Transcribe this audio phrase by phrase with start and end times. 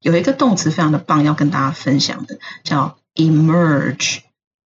[0.00, 4.20] 有一个动词非常的棒，要跟大家分享的，叫 emerge。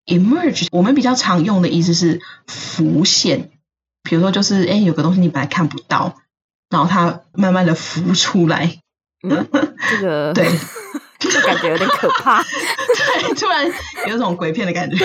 [0.07, 3.51] emerge 我们比较常用的意思是浮现，
[4.03, 6.15] 比如说就是哎，有个东西你本来看不到，
[6.71, 8.79] 然后它慢慢的浮出来。
[9.27, 9.49] 嗯，
[9.91, 10.47] 这个 对，
[11.19, 12.43] 这感觉有点可怕。
[12.45, 13.67] 对，突然
[14.07, 15.05] 有种鬼片的感觉。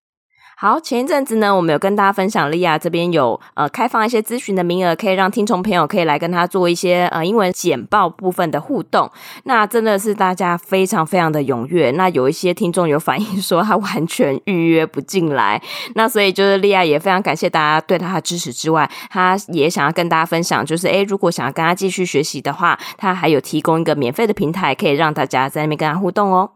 [0.57, 9.09] 好，前一阵子呢，我们有跟大家分享，莉亚这边有呃开放一些咨询的名额，可以让听众朋友可以来跟他做一些呃英文简报部分的互动。
[9.45, 11.89] 那真的是大家非常非常的踊跃。
[11.91, 15.59] 那有一些听众有反映说他完全预约不进来。
[15.95, 26.51] 那所以就是莉亚也非常感谢大家对他的支持之外，他也想要跟大家分享，就是诶如果想要跟他继续学习的话，他还有提供一个免费的平台，可以让大家在那边跟他互动哦。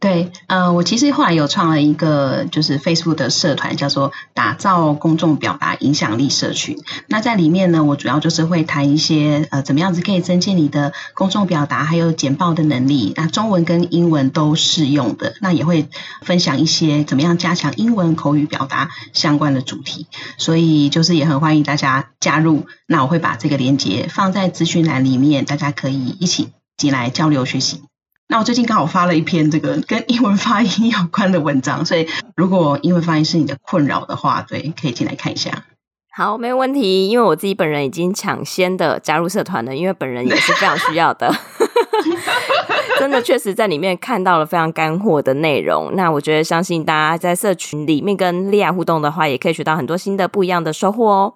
[0.00, 6.78] 对，呃，我其实后来有创了一个就是 Facebook 的社团，叫做“打造公众表达影响力社群”。
[7.06, 13.12] 那在里面呢，我主要就是会谈一些呃，怎么样子可以增进你的公众表达还有简报的能力。
[13.14, 15.34] 那中文跟英文都适用的。
[15.42, 15.90] 那也会
[16.22, 20.06] 分享一些怎么样加强英文口语表达相关的主题。
[20.38, 22.64] 所以就是也很欢迎大家加入。
[22.86, 27.82] 那我会把这个链接放在资讯栏里面，大家可以一起进来交流学习。
[28.30, 35.64] 那我最近刚好发了一篇这个跟英文发音有关的文章，所以如果英文发音是你的困扰的话，对，可以进来看一下。
[36.12, 41.34] 好，没有问题，因为我自己本人已经抢先的加入社团了，因为本人也是非常需要的。
[43.00, 45.90] 真的确实在里面看到了非常干货的内容。
[45.96, 51.34] 那我觉得相信大家在社群里面跟莉亚互动的话，也可以学到很多新的不一样的收获哦。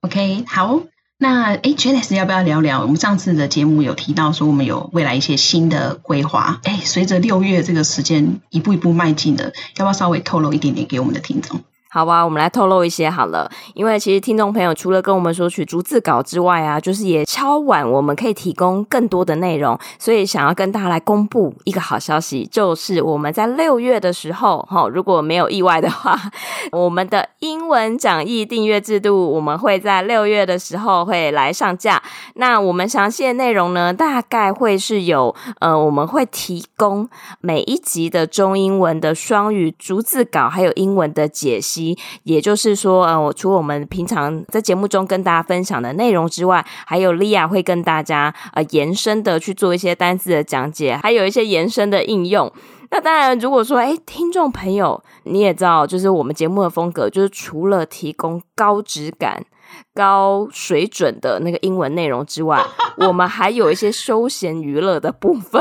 [0.00, 0.80] OK，好。
[1.18, 2.82] 那诶 Janice 要不要聊聊？
[2.82, 6.60] 我们上次的节目有提到说，我们有未来一些新的规划。
[6.64, 11.60] 诶，随着六月这个时间一步一步迈进的，要不要稍微透露一点点给我们的听众？
[11.96, 13.50] 好吧，我们来透露一些好了。
[13.72, 26.14] 因为其实听众朋友除了跟我们索取逐字稿之外啊，就是也敲晚我们可以提供更多的内容，所以想要跟大家来公布一个好消息，就是我们在六月的时候，哈，如果没有意外的话，
[26.70, 32.02] 我们的英文讲义订阅制度，我们会在六月的时候会来上架。
[32.34, 37.08] 那我们详细的内容呢，大概会是有，呃，我们会提供
[37.40, 41.85] 每一集的中英文的双语逐字稿，还有英文的解析。
[42.22, 52.50] 也就是说，呃，我除我们平常在节目中跟大家分享的内容之外，还有莉亚会跟大家呃延伸的去做一些单字的讲解，还有一些延伸的应用。
[52.90, 59.44] 那当然，如果说，诶，听众朋友你也知道，就是我们节目的风格，就是除了提供高质感、
[59.92, 62.64] 高水准的那个英文内容之外，
[62.98, 65.60] 我们还有一些休闲娱乐的部分。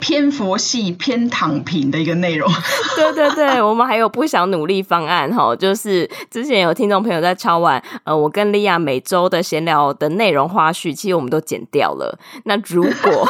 [0.00, 2.50] 偏佛系、偏躺平的一个内容。
[2.94, 12.18] 对对对，我们还有不想努力方案哈， 就是之前有听众朋友在敲碗，呃，我跟莉亚每周的闲聊的内容花絮，其实我们都剪掉了。
[12.44, 13.28] 那如果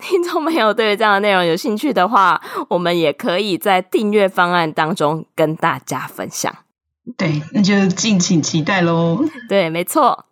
[0.00, 6.54] 听众朋友对于这样的内容有兴趣的话，我们也可以在订阅方案当中跟大家分享。
[7.16, 9.24] 对，那就敬请期待喽。
[9.48, 10.24] 对，没错。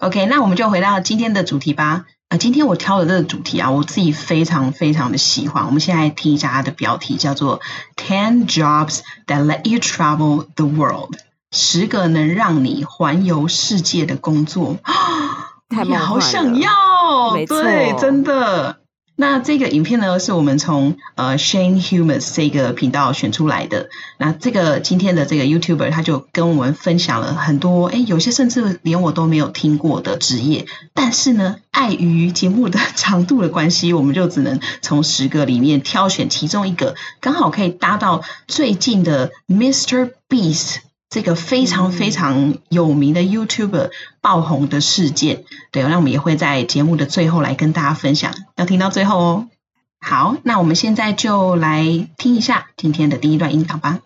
[0.00, 2.06] OK，那我们就回到今天的主题吧。
[2.30, 5.66] 啊，今天我挑的这个主题啊，我自己非常非常的喜欢。
[5.66, 7.60] 我们现在听一下它的标题，叫做
[7.96, 11.16] “Ten Jobs That Let You Travel the World”，
[11.50, 14.78] 十个能让你环游世界的工作。
[15.70, 16.06] 太棒了！
[16.06, 18.76] 好想要，没错，对，真的。
[19.20, 23.90] 那这个影片呢，是我们从呃 Shane Hummus 这个频道选出来的。
[24.16, 30.64] 那这个今天的这个 YouTuber 他就跟我们分享了很多，诶，有些甚至连我都没有听过的职业。
[30.94, 40.12] 但是呢，碍于节目的 长度的关系，我们就只能从十个里面挑选其中一个，刚好可以搭到最近的 Mr.
[40.30, 40.76] Beast。
[41.10, 43.90] 这个非常非常有名的 YouTuber
[44.20, 49.48] 爆红的事件，对，那我们也会在节目的最后来跟大家分享，要听到最后哦。
[50.00, 53.98] 好，那我们现在就来听一下今天的第一段音档吧。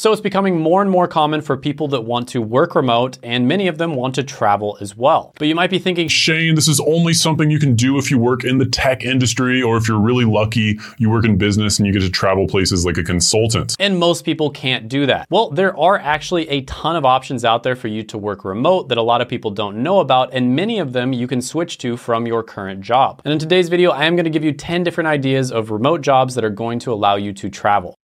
[0.00, 3.46] So it's becoming more and more common for people that want to work remote, and
[3.46, 5.34] many of them want to travel as well.
[5.38, 8.16] But you might be thinking, Shane, this is only something you can do if you
[8.16, 11.86] work in the tech industry, or if you're really lucky, you work in business and
[11.86, 13.76] you get to travel places like a consultant.
[13.78, 15.26] And most people can't do that.
[15.28, 18.88] Well, there are actually a ton of options out there for you to work remote
[18.88, 21.76] that a lot of people don't know about, and many of them you can switch
[21.76, 23.20] to from your current job.
[23.26, 26.00] And in today's video, I am going to give you 10 different ideas of remote
[26.00, 27.98] jobs that are going to allow you to travel.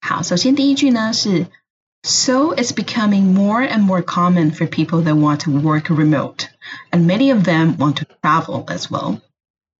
[0.00, 1.46] 好，首先第一句呢是
[2.02, 6.48] So it's becoming more and more common for people that want to work remote,
[6.90, 9.20] and many of them want to travel as well.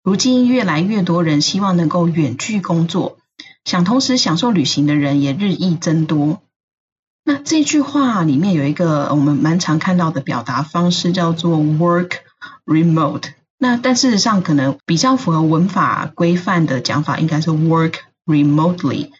[0.02, 3.18] 如今越来越多人希望能够远距工作，
[3.64, 6.40] 想同时享受旅行的人也日益增多。
[7.24, 12.12] 那这句话里面有一个我们蛮常看到的表达方式，叫做 work
[12.64, 13.32] remote。
[13.58, 17.94] 那但事实上，可能比较符合文法规范的讲法，应该是 work
[18.26, 19.10] remotely。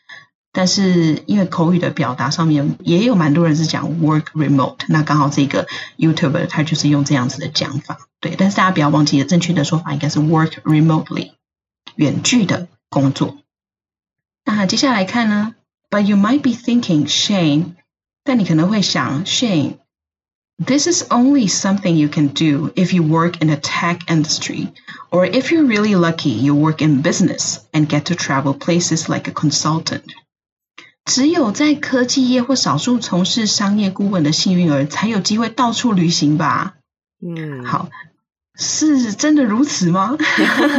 [0.53, 5.67] 但是因为口语的表达上面也有蛮多人是讲 work remote，那刚好这个
[5.99, 8.37] YouTuber 他就是用这样子的讲法，对。
[8.37, 11.33] 但是大家不要忘记了，正确的说法应该是 work remotely，
[11.97, 13.37] 远距的工作。
[14.45, 15.55] 那接下来看呢？
[15.91, 17.75] But you might be thinking, Shane，
[18.23, 24.69] 但你可能会想，Shane，this is only something you can do if you work in the tech industry,
[25.11, 29.29] or if you're really lucky, you work in business and get to travel places like
[29.29, 30.05] a consultant.
[31.10, 36.76] 只有在科技业或少数从事商业顾问的幸运儿才有机会到处旅行吧？
[37.20, 37.90] 嗯，好，
[38.56, 40.16] 是真的如此吗？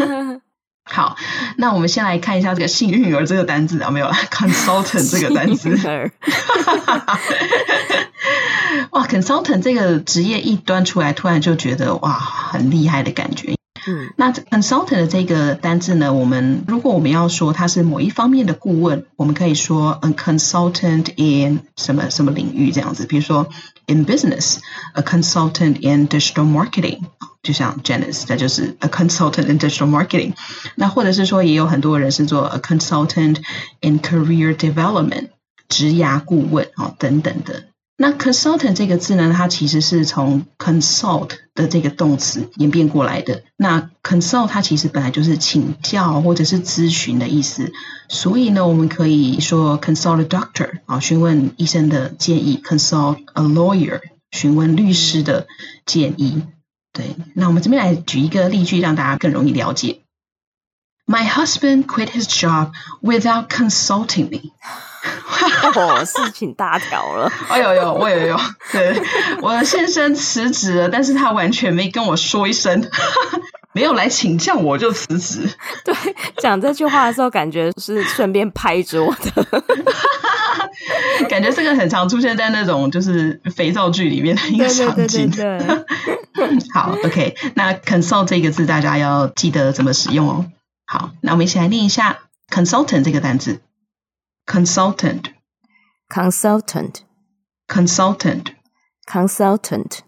[0.88, 1.16] 好，
[1.58, 4.06] 那我们先来看一下这个幸运儿这个单字啊没有？
[4.30, 5.76] consultant 这个单字。
[8.92, 13.56] 哇，consultant 这个职业一端出来，突然就觉得哇，很厉害的感觉。
[13.87, 23.47] 嗯，那 consultant 的这个单字呢，我们如果我们要说它是某一方面的顾问，我们可以说 a consultant in 什么什么领域这样子，比如说
[23.85, 27.01] in business，a consultant in digital marketing，
[27.43, 30.33] 就像 Janice，那就是 a consultant in digital marketing。
[30.73, 33.37] 那或者是说，也有很多人是做 a consultant
[33.81, 35.27] in career development，
[35.69, 37.65] 职涯顾问啊等等的。
[38.02, 43.42] 那 consultant 这个字呢，它其实是从 consult 的这个动词演变过来的。
[43.58, 47.70] 那 consult 它其实本来就是请教或者是咨询的意思，
[48.08, 54.00] 所以呢，我们可以说 consult a doctor 啊，询问医生的建议；consult a lawyer，
[54.30, 55.46] 询问律师的
[55.84, 56.42] 建议。
[56.94, 59.99] 对，那我们这边来举一个例句，让大家更容易了解。
[61.10, 62.70] My husband quit his job
[63.02, 64.52] without consulting me.
[65.74, 67.32] 哦，事情大条了！
[67.50, 68.40] 哎呦呦，我有有，
[68.70, 68.94] 对，
[69.42, 72.88] 我的先生辞职了，但是他完全没跟我说一声，
[73.74, 75.50] 没有来请教我就辞职。
[75.84, 75.92] 对，
[76.38, 79.62] 讲这句话的时候，感觉是顺便拍桌的，
[81.28, 85.28] 感觉这个很常出现在那种就是肥皂剧里面的一个场景。
[85.30, 85.84] 对，对，
[86.34, 90.46] 对，对，好，OK，那 consult 这个字大家要记得怎么使用哦。
[90.89, 92.19] 好，那我们一起来念一下
[92.49, 93.61] consultant 这个单字。
[94.45, 95.23] consultant,
[96.07, 97.01] consultant,
[97.67, 98.53] consultant,
[99.07, 99.99] consultant。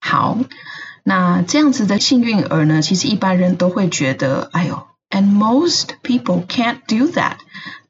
[0.00, 0.38] 好，
[1.04, 7.36] 那这样子的幸运儿呢，其实一般人都会觉得，哎呦，and most people can't do that。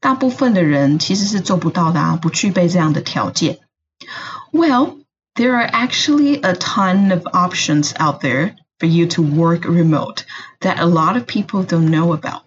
[0.01, 3.61] 大部分的人其实是做不到的啊，不具备这样的条件。
[4.53, 4.99] Well,
[5.35, 10.25] there are actually a ton of options out there for you to work remote
[10.61, 12.43] that a lot of people don't know about.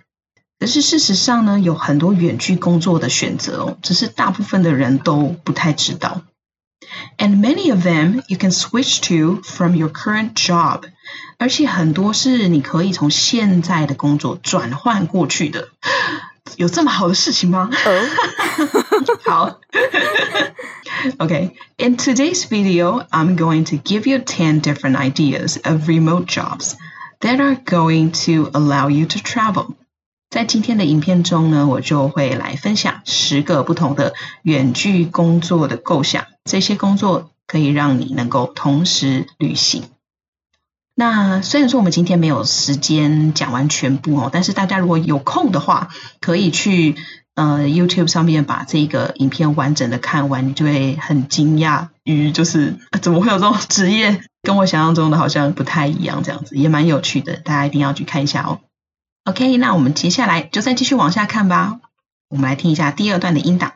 [0.59, 6.21] 可是事实上呢，有很多远距工作的选择哦，只是大部分的人都不太知道。
[7.17, 10.83] And many of them you can switch to from your current job，
[11.37, 15.69] 而且很多是你可以从现在的工作转换过去的。
[16.57, 17.69] 有这么好的事情吗？
[19.25, 19.59] 好。
[21.17, 26.75] Okay, in today's video, I'm going to give you 10 different ideas of remote jobs
[27.21, 29.75] that are going to allow you to travel.
[30.29, 34.13] 在今天的影片中呢，我就会来分享十个不同的
[34.43, 36.25] 远距工作的构想。
[36.45, 39.83] 这些工作可以让你能够同时旅行。
[40.98, 45.90] 那虽然说我们今天没有时间讲完全部哦，但是大家如果有空的话，
[46.22, 46.96] 可以去
[47.34, 58.60] 呃 YouTube 上面把这个影片完整的看完，你就会很惊讶于就是怎么会有这种 职业，跟我想象中的好像不太一样，这样子也蛮有趣的，大家一定要去看一下哦。
[59.24, 61.78] OK，那我们接下来就再继续往下看吧。
[62.30, 63.74] 我们来听一下第二段的音档。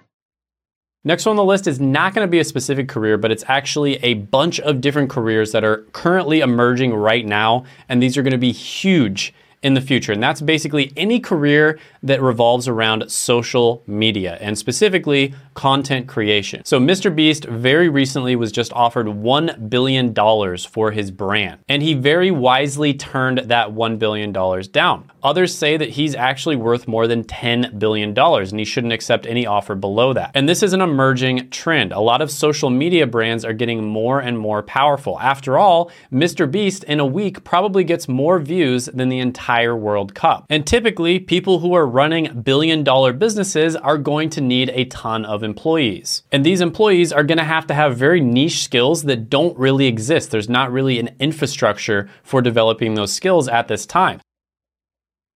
[1.03, 3.45] Next one on the list is not going to be a specific career, but it's
[3.49, 8.23] actually a bunch of different careers that are currently emerging right now, and these are
[8.23, 10.13] going to be huge in the future.
[10.13, 16.65] And that's basically any career that revolves around social media and specifically content creation.
[16.65, 17.15] So Mr.
[17.15, 20.15] Beast very recently was just offered $1 billion
[20.57, 21.61] for his brand.
[21.69, 25.11] And he very wisely turned that $1 billion down.
[25.23, 29.47] Others say that he's actually worth more than $10 billion and he shouldn't accept any
[29.47, 30.31] offer below that.
[30.33, 31.93] And this is an emerging trend.
[31.93, 35.21] A lot of social media brands are getting more and more powerful.
[35.21, 36.51] After all, Mr.
[36.51, 40.47] Beast in a week probably gets more views than the entire World Cup.
[40.49, 45.27] And typically, people who are running billion dollar businesses are going to need a ton
[45.27, 46.24] of employees.
[46.32, 49.88] And these employees are going to have to have very niche skills that don't really
[49.88, 50.32] exist.
[50.32, 54.20] There's not really an infrastructure for developing those skills at this time.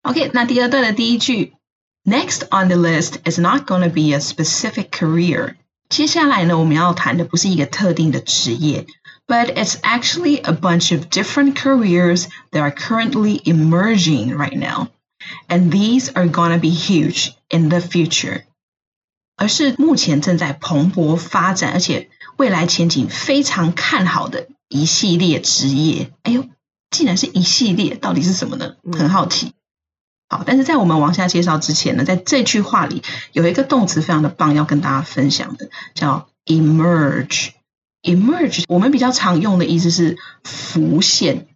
[0.04, 1.54] OK，那第二段的第一句，
[2.06, 5.56] Next on the list is not going to be a specific career。
[5.89, 8.86] 接下来呢，我们要谈的不是一个特定的职业，
[9.28, 14.88] but it's actually a bunch of different careers that are currently emerging right now,
[15.48, 18.44] and these are going to be huge in the future。
[19.37, 26.12] 而是目前正在蓬勃发展，而且未来前景非常看好的一系列职业。
[26.23, 26.47] 哎呦，
[26.91, 28.75] 竟然是一系列，到底是什么呢？
[28.93, 29.53] 很好奇。
[30.29, 37.50] 好，但是在我们往下介绍之前呢，在这句话里有一个动词非常的棒，要跟大家分享的，叫 emerge。
[38.03, 41.47] emerge 我们比较常用的意思是浮现，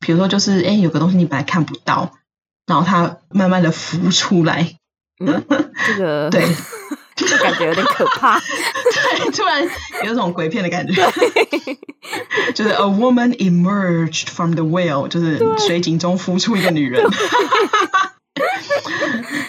[0.00, 2.12] 比如说就是哎，有个东西你本来看不到，
[2.66, 4.76] 然后它慢慢的浮出来。
[5.24, 5.44] 嗯，
[5.86, 6.46] 这个 对，
[7.16, 8.38] 这个感觉有点可怕。
[8.40, 9.66] 对，突然
[10.04, 10.94] 有种鬼片的感觉。
[12.54, 17.04] 就是 a woman emerged from the whale，就是水井中浮出一个女人。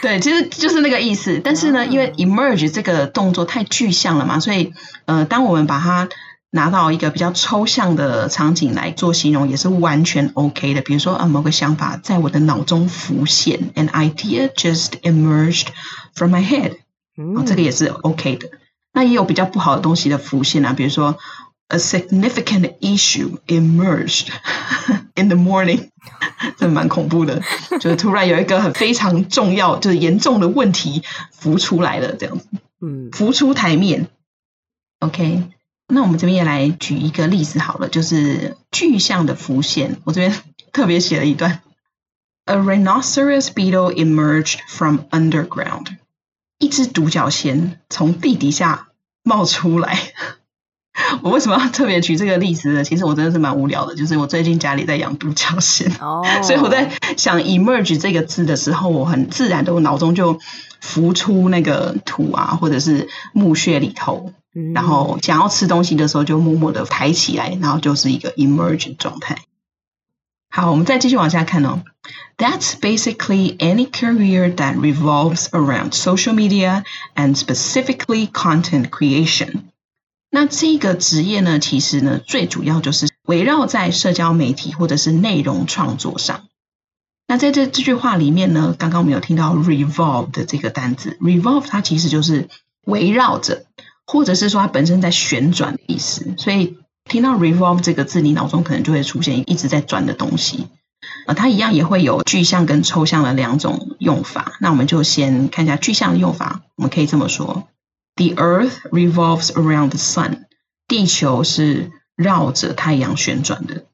[0.02, 1.42] 对，其实就是那个意思。
[1.44, 4.74] 但是呢，因为 emerge 这个动作太具象了嘛，所以
[5.06, 6.08] 呃，当我们把它
[6.52, 10.82] 拿到一个比较抽象的场景来做形容，也是完全 OK 的。
[10.82, 15.68] 比如说啊，某个想法在我的脑中浮现，an idea just emerged
[16.14, 16.78] from my head，
[17.16, 18.50] 啊，这个也是 OK 的。
[18.94, 21.18] 那也有比较不好的东西的浮现啊，比如说
[21.68, 24.28] a significant issue emerged
[25.16, 25.90] in the morning。
[26.58, 27.42] 这蛮恐怖的，
[27.80, 32.46] 就是突然有一个很非常重要，就是严重的问题浮出来了，这样子，
[32.80, 34.08] 嗯，浮出台面。
[35.00, 35.44] OK，
[35.88, 40.00] 那我们这边也来举一个例子好了，就是具象的浮现。
[40.04, 40.36] 我这边
[40.72, 41.62] 特别写了一段
[42.46, 45.98] ：A rhinoceros beetle emerged from underground，
[46.66, 48.88] 一只独角仙从地底下
[49.24, 50.00] 冒出来。
[51.22, 52.84] 我为什么要特别举这个例子呢？
[52.84, 56.26] 其实我真的是蛮无聊的，就是我最近家里在养独角仙，oh.
[56.42, 60.40] 所以我在想 emerge 这个字的时候，我很自然的我脑中就
[60.82, 64.34] 浮出那个土啊，或者是墓穴里头，
[64.74, 69.38] 然后想要吃东西的时候就默默的抬起来，然后就是一个 emerge 状态。
[70.55, 71.83] 好，我们再继续往下看哦。
[72.37, 79.65] That's basically any career that revolves around social media and specifically content creation.
[80.31, 86.47] 那这个职业呢，其实呢，最主要就是围绕在社交媒体或者是内容创作上。
[87.29, 92.49] 那在这这句话里面呢，刚刚我们有听到 revolve 的这个单字，revolve 它其实就是
[92.87, 93.67] 围绕着，
[94.05, 96.35] 或者是说它本身在旋转的意思。
[96.39, 100.68] 所以 听到 revolve 这个字，你脑中可能就会出现一直在转的东西。
[101.28, 104.58] 呃，它一样也会有具象跟抽象的两种用法。
[104.60, 107.68] 那我们就先看一下具象的用法，我们可以这么说。
[108.16, 110.46] The Earth revolves around the sun。
[110.88, 113.86] 地球是绕着太阳旋转的。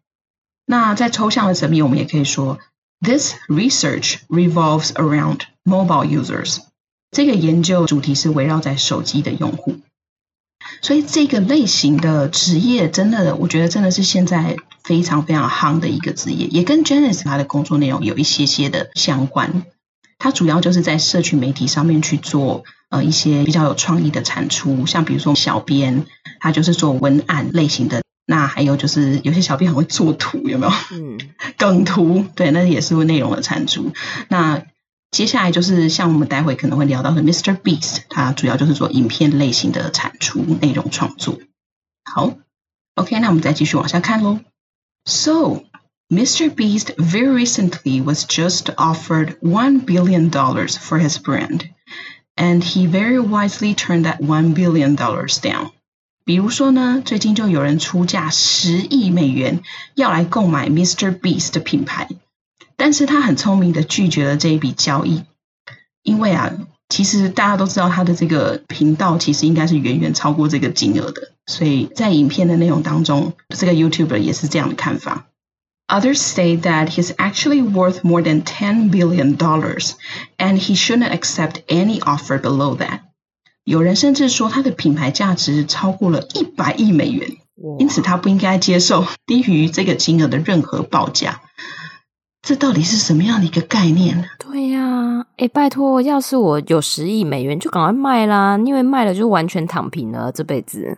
[0.66, 2.60] 那在抽象的层面，我们也可以说
[3.02, 6.60] ，This research revolves around mobile users。
[7.12, 9.80] 这个研究主题是围绕在手机的用户。
[10.82, 19.64] 所以这个类型的职业，真的，我觉得真的是现在非常非常夯的一个职业，也跟 Janice 他的工作内容有一些些的相关。
[20.18, 22.64] 他主要就是在社群媒体上面去做。
[22.92, 26.04] 呃，一些比较有创意的产出，像比如说小编，
[26.42, 28.02] 他就是做文案类型的。
[28.26, 30.74] 那还有就是有些小编很会做图，有没有？
[30.92, 31.18] 嗯，
[31.58, 33.94] 梗图，对，那也是内容的产出。
[34.28, 34.62] 那
[35.11, 37.57] 接下来就是像我们待会可能会聊到的 Mr.
[37.57, 41.39] Beast，他主要就是做影片类型的产出、内容创作。
[42.05, 42.35] 好，
[42.95, 44.41] OK，那我们再继续往下看喽。
[45.05, 45.63] So,
[46.09, 46.51] Mr.
[46.51, 51.71] Beast very recently was just offered one billion dollars for his brand.
[52.37, 55.71] And he very wisely turned that one billion dollars down。
[56.25, 59.63] 比如说呢，最近就有人出价十亿美元
[59.95, 61.19] 要来购买 Mr.
[61.19, 62.09] Beast 的品牌，
[62.84, 65.22] 但是他很聪明的拒绝了这一笔交易，
[66.02, 66.52] 因为啊，
[66.90, 75.28] 其实大家都知道他的这个频道其实应该是远远超过这个金额的，所以在影片的内容当中，这个 YouTuber 也是这样的看法。
[75.90, 79.92] Others say that he's actually worth more than ten billion dollars,
[80.40, 83.02] and he shouldn't accept any offer below that.
[83.64, 87.38] 有人甚至说他的品牌价值超过了一百亿美元，
[87.78, 91.42] 因此他不应该接受低于这个金额的任何报价。
[92.42, 94.24] 这到底是什么样的一个概念呢？
[94.40, 100.98] 对呀、啊，哎，拜托，要是我有十亿美元，就赶快卖啦，因为卖了就完全躺平了，这辈子。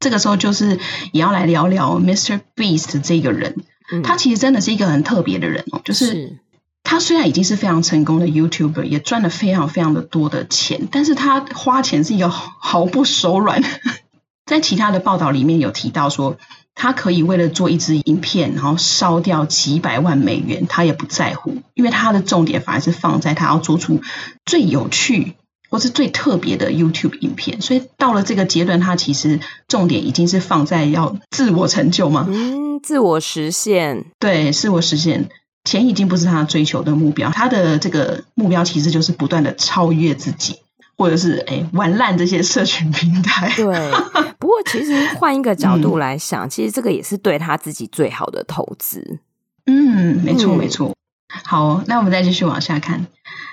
[0.00, 0.78] 这个时候就是
[1.12, 2.40] 也要来聊聊 Mr.
[2.54, 6.38] Beast 这个人，嗯、他其实真的是一个很特别的人哦，就是，是
[6.84, 13.62] 他虽然已经是非常成功的 YouTuber，也赚了非常非常的多的钱，但是他花钱是一个毫不手软。
[14.44, 16.36] 在其他的报道里面有提到说。
[16.74, 24.00] 他可以为了做一支影片，然后烧掉几百万美元，他也不在乎，因为他的重点反而是放在他要做出
[24.44, 25.34] 最有趣
[25.70, 27.60] 或是最特别的 YouTube 影片。
[27.60, 35.28] 所以到了这个阶段，他其实重点已经是放在要自我成就嘛，嗯，自我实现，对，自我实现，
[35.64, 40.56] 钱已经不是他追求的目标，他的这个目标其实就是不断的超越自己。
[40.96, 43.52] 或者是哎，玩烂这些社群平台。
[43.56, 43.64] 对，
[44.38, 49.20] 不过其实换一个角度来想，嗯、其实这个也是对他自己最好的投资。
[49.66, 50.94] 嗯，没错没错。
[51.28, 53.06] 好，那我们再继续往下看。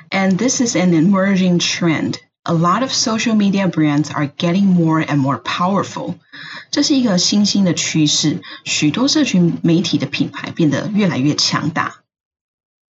[0.10, 2.16] And this is an emerging trend.
[2.44, 6.16] A lot of social media brands are getting more and more powerful.
[6.72, 11.98] 这是一个新兴的趋势，许多社群媒体的品牌变得越来越强大。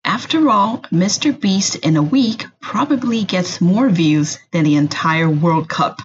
[0.06, 1.32] After all, Mr.
[1.32, 6.00] Beast in a week probably gets more views than the entire World Cup.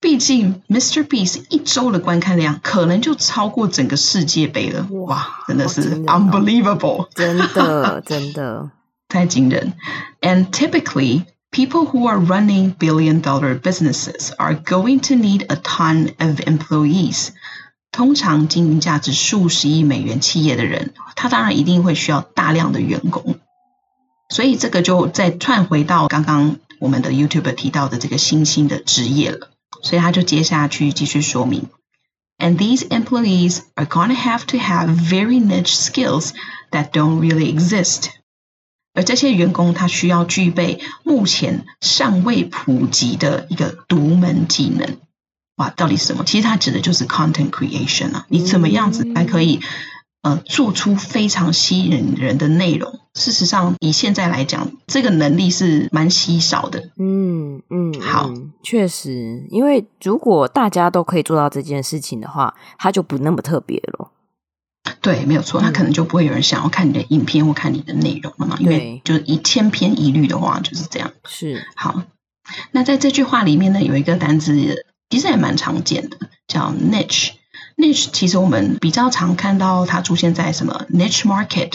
[0.00, 1.02] 毕竟，Mr.
[1.02, 4.86] Beast 一周的观看量可能就超过整个世界杯了。
[4.90, 8.70] 哇，真的是 unbelievable，真的真的
[9.08, 9.72] 太惊人。
[10.20, 17.30] And typically, people who are running billion-dollar businesses are going to need a ton of employees.
[17.91, 23.39] 通常经营价值数十亿美元企业的人，他当然一定会需要大量的员工。
[24.29, 29.49] 所以这个就再串回到刚刚我们的 YouTube 提到的这个新兴的职业了。
[29.81, 31.67] 所以他就接下去继续说明
[32.37, 36.31] ，And these employees are gonna have to have very niche skills
[36.71, 38.09] that don't really exist。
[38.93, 44.97] 而这些员工他需要具备目前尚未普及的一个独门技能。
[45.59, 46.23] 哇，到底什么？
[46.23, 49.59] 其实它指的就是 content creation 啊，你怎么样子才可以
[50.21, 52.97] 呃做出非常吸引人的内容？
[53.13, 56.91] 事实上，以现在来讲，这个能力是蛮稀少的。
[56.97, 64.11] 嗯嗯，好，嗯，确实，因为如果大家都可以做到这件事情的话，它就不那么特别了。
[65.01, 71.11] 对，没有错，那可能就不会有人想要看你的影片或看你的内容了嘛，因为就是一千篇一律的话就是这样。
[71.25, 72.03] 是，好，
[72.71, 74.85] 那在这句话里面呢，有一个单字。
[75.09, 76.17] 其实也蛮常见的，
[76.47, 77.31] 叫 niche。
[77.75, 81.73] niche 其实我们比较常看到它出现在什么 niche market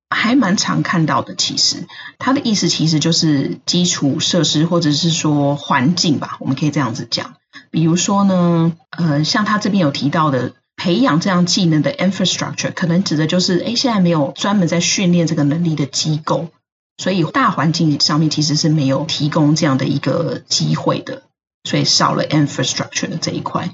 [0.09, 1.87] 还蛮常看到的，其实
[2.19, 7.35] 它的意思其实就是基础设施或者是说环境吧，我们可以这样子讲。
[7.71, 16.49] 比如说呢，呃，像他这边有提到的培养这样技能的 infrastructure，可能指的就是，诶，现在没有专门在训练这个能力的机构，
[16.99, 21.23] 所以大环境上面其实是没有提供这样的一个机会的，
[21.65, 23.71] 所以少了 infrastructure 的这一块。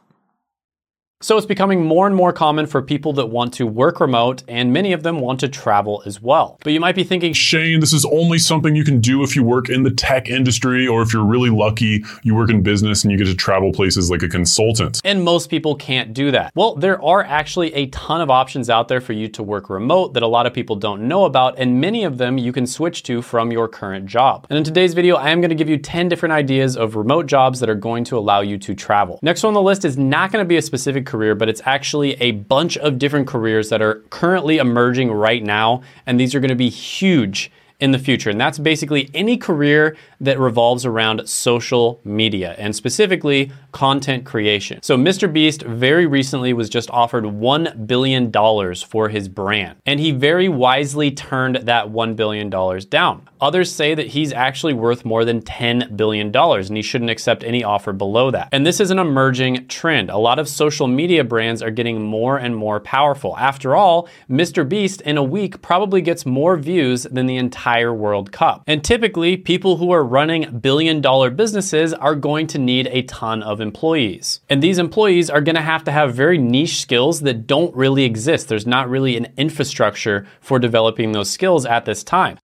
[1.19, 4.71] ？So it's becoming more and more common for people that want to work remote, and
[4.71, 6.59] many of them want to travel as well.
[6.63, 9.41] But you might be thinking, Shane, this is only something you can do if you
[9.41, 13.11] work in the tech industry, or if you're really lucky, you work in business and
[13.11, 15.01] you get to travel places like a consultant.
[15.03, 16.51] And most people can't do that.
[16.53, 20.13] Well, there are actually a ton of options out there for you to work remote
[20.13, 23.01] that a lot of people don't know about, and many of them you can switch
[23.03, 24.45] to from your current job.
[24.51, 27.25] And in today's video, I am going to give you 10 different ideas of remote
[27.25, 29.17] jobs that are going to allow you to travel.
[29.23, 32.13] Next on the list is not going to be a specific career, but it's actually
[32.21, 35.81] a bunch of different careers that are currently emerging right now.
[36.05, 38.29] And these are going to be huge in the future.
[38.29, 44.81] And that's basically any career that revolves around social media and specifically content creation.
[44.81, 45.31] So Mr.
[45.31, 48.31] Beast very recently was just offered $1 billion
[48.75, 49.77] for his brand.
[49.85, 53.29] And he very wisely turned that $1 billion down.
[53.39, 57.63] Others say that he's actually worth more than $10 billion and he shouldn't accept any
[57.63, 58.49] offer below that.
[58.51, 60.09] And this is an emerging trend.
[60.09, 63.37] A lot of social media brands are getting more and more powerful.
[63.37, 64.67] After all, Mr.
[64.67, 68.62] Beast in a week probably gets more views than the entire World Cup.
[68.66, 73.42] And typically, people who are running billion dollar businesses are going to need a ton
[73.42, 74.40] of employees.
[74.48, 78.04] And these employees are going to have to have very niche skills that don't really
[78.04, 78.48] exist.
[78.48, 82.38] There's not really an infrastructure for developing those skills at this time.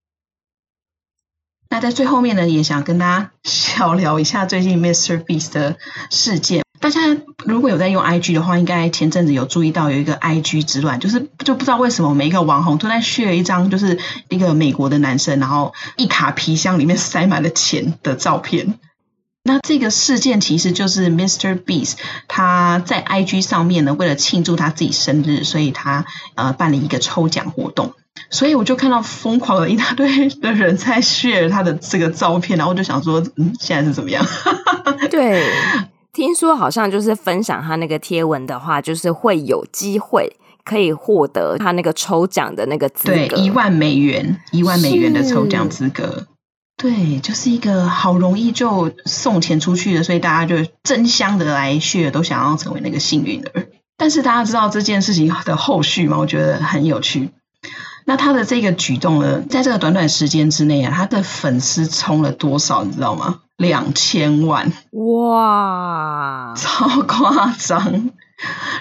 [1.71, 5.23] 那在最后面呢，也想跟大家小聊一下最近 Mr.
[5.23, 5.77] Beast 的
[6.09, 6.63] 事件。
[6.84, 7.00] 大家
[7.46, 18.78] 如果有在用 IG 的话，应该前阵子有注意到有一个 IG 之乱，就是就不知道为什么每一个网红都在 share 一张，就是一个美国的男生，然后一卡皮箱里面塞满了钱的照片。
[19.44, 21.58] 那这个事件其实就是 Mr.
[21.58, 21.94] Beast
[22.28, 27.94] 他在 IG 上面呢，为了庆祝他自己生日，所以他呃办了一个抽奖活动。
[28.28, 34.22] 所以我就看到疯狂的一大堆 的人在 share 他的这个照片，然后我就想说，嗯，现在是怎么样？
[35.10, 35.42] 对。
[36.14, 46.28] 听说好像就是分享他那个贴文的话，就是会有机会可以获得他那个抽奖的那个资格，对，一万美元，一万美元的抽奖资格，
[46.76, 53.66] 对，就是一个好容易就送钱出去的，所以大家就争相的来 share，都想要成为那个幸运儿。
[53.96, 56.18] 但是大家知道这件事情的后续吗？
[56.18, 57.30] 我觉得很有趣。
[58.06, 63.40] 那他的这个举动呢，在这个短短时间之内啊，他的粉丝冲了多少，你知道吗？
[63.56, 68.10] 两千万哇，超夸张！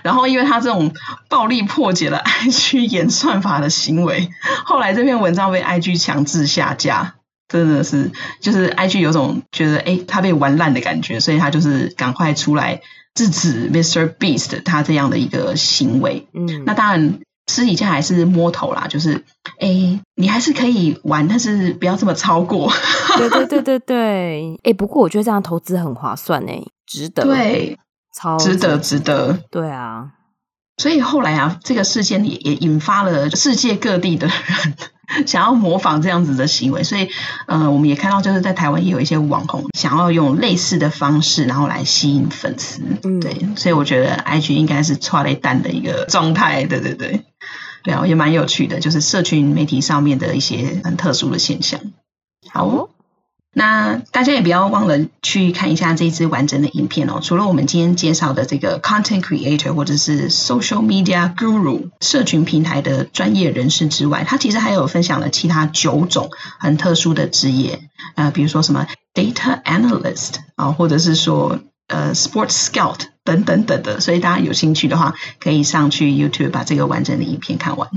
[0.02, 0.92] 然后因为他这种
[1.30, 4.30] 暴力破解了 IG 演算法的行为，
[4.66, 7.14] 后来这篇文章被 IG 强制下架，
[7.48, 12.82] 真的是就是 IG 有种觉得诶他被玩烂的感觉，所以他就是赶快出来
[13.14, 14.12] 制止 Mr.
[14.14, 16.28] Beast 他这样的一个行为。
[16.34, 17.20] 嗯，那当然。
[17.48, 19.16] 私底下还是摸头啦，就是，
[19.60, 22.72] 哎、欸，你还是可以玩，但是不要这么超过。
[23.18, 27.24] 对对对对对，哎、欸，不过我觉得这样投资很划算哎，值得。
[27.24, 27.78] 对，
[28.18, 29.40] 超值得，值得。
[29.52, 30.12] 对啊，
[30.78, 34.76] 所以后来啊，这个事件也也引发了世界各地的人。
[35.28, 37.10] 想要模仿这样子的行为，所以，
[37.46, 42.82] 呃，我们也看到，就是在台湾也有一些网红想要用类似的方式，然后来吸引粉丝。
[43.04, 46.66] 嗯，对，所以我觉得 IG 应该是剉咧等的一个状态。
[46.66, 47.22] 对对对，
[47.84, 51.80] 对啊，也蛮有趣的，就是社群媒体上面的一些很特殊的现象。
[52.50, 52.90] 好哦。
[53.56, 57.20] 那大家也不要忘了去看一下这一支完整的影片哦。
[57.22, 67.80] 除了我们今天介绍的这个 content creator 或者是 social media guru 社群平台的专业人士之外，他其实还有分享了其他九种很特殊的职业，
[68.16, 74.00] 呃，比如说什么 data analyst 啊，或者是说呃 sports scout 等等等的。
[74.00, 77.88] 所以大家有兴趣的话，可以上去 YouTube 把这个完整的影片看完。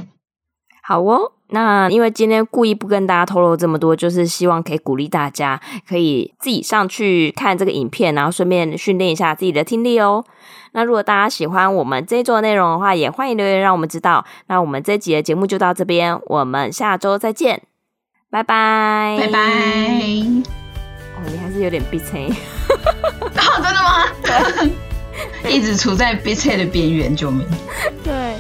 [0.83, 1.33] 好哦。
[1.51, 10.25] 那因为今天故意不跟大家透露这么多，就是希望可以鼓励大家可以自己上去看这个影片，然后顺便训练一下自己的听力哦。
[10.73, 14.25] 那如果大家喜欢我们这一周的内容的话，也欢迎留言让我们知道。
[14.49, 17.63] 那我们这集的节目就到这边，我们下周再见，
[18.29, 19.39] 拜拜，拜拜。
[21.17, 22.19] 哦，你还是有点鼻塞。
[23.23, 24.71] 哦，真的吗？
[25.49, 27.47] 一直处在鼻塞的边缘，救命。
[28.03, 28.35] 对。